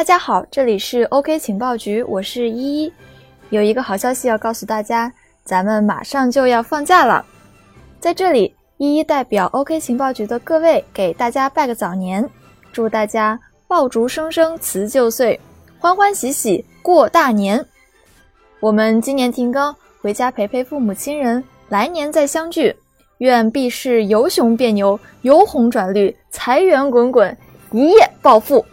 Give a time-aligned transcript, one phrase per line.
[0.00, 2.92] 大家好，这里是 OK 情报局，我是依依。
[3.50, 5.12] 有一个好消息要告诉大家，
[5.44, 7.22] 咱们马上就要放假了。
[8.00, 12.26] 在这里，依依代表 OK 情报局的各位给大家拜个早年，
[12.72, 13.38] 祝大家
[13.68, 15.38] 爆竹声声辞旧岁，
[15.78, 17.62] 欢欢喜喜过大年。
[18.58, 22.74] 我们今年停更，回家陪陪父母亲人，来年再相聚。
[23.18, 27.36] 愿必是由熊变牛，由红转绿，财源滚滚，
[27.70, 28.64] 一夜暴富。